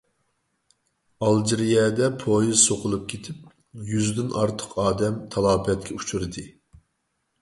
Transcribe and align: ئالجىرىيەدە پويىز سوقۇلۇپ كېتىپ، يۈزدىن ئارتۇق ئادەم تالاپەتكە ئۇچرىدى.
ئالجىرىيەدە 1.25 2.07
پويىز 2.23 2.63
سوقۇلۇپ 2.69 3.05
كېتىپ، 3.13 3.45
يۈزدىن 3.93 4.33
ئارتۇق 4.41 4.75
ئادەم 4.87 5.21
تالاپەتكە 5.37 5.99
ئۇچرىدى. 6.01 6.49